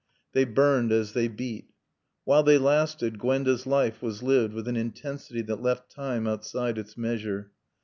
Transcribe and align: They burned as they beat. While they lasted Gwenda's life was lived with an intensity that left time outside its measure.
They 0.31 0.45
burned 0.45 0.91
as 0.91 1.13
they 1.13 1.27
beat. 1.27 1.69
While 2.23 2.41
they 2.41 2.57
lasted 2.57 3.19
Gwenda's 3.19 3.67
life 3.67 4.01
was 4.01 4.23
lived 4.23 4.51
with 4.55 4.67
an 4.67 4.75
intensity 4.75 5.43
that 5.43 5.61
left 5.61 5.91
time 5.91 6.25
outside 6.25 6.79
its 6.79 6.97
measure. 6.97 7.51